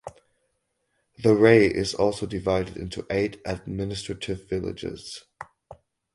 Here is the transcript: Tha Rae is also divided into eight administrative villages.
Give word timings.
Tha 1.21 1.35
Rae 1.35 1.67
is 1.67 1.93
also 1.93 2.25
divided 2.25 2.75
into 2.75 3.05
eight 3.11 3.39
administrative 3.45 4.49
villages. 4.49 5.25